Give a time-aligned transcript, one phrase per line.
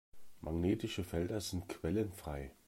[0.39, 2.55] Magnetische Felder sind quellenfrei.